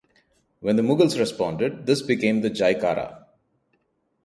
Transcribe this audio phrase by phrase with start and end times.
[0.61, 3.27] When the mughals responded this became the jaikara.